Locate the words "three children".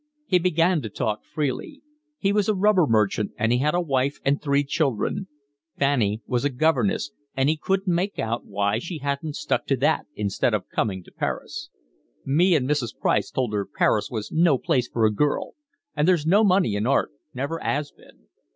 4.41-5.27